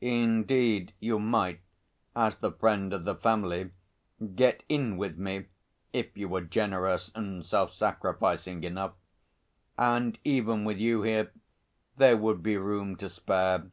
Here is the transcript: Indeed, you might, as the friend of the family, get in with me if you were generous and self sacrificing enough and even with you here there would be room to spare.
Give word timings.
Indeed, 0.00 0.92
you 0.98 1.20
might, 1.20 1.60
as 2.16 2.34
the 2.34 2.50
friend 2.50 2.92
of 2.92 3.04
the 3.04 3.14
family, 3.14 3.70
get 4.34 4.64
in 4.68 4.96
with 4.96 5.16
me 5.18 5.44
if 5.92 6.06
you 6.16 6.28
were 6.28 6.40
generous 6.40 7.12
and 7.14 7.46
self 7.46 7.72
sacrificing 7.72 8.64
enough 8.64 8.94
and 9.78 10.18
even 10.24 10.64
with 10.64 10.78
you 10.78 11.02
here 11.02 11.30
there 11.96 12.16
would 12.16 12.42
be 12.42 12.56
room 12.56 12.96
to 12.96 13.08
spare. 13.08 13.70